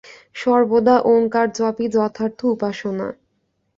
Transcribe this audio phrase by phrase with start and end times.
[0.35, 3.07] সর্বদা ওঙ্কার জপই যথার্থ উপাসনা।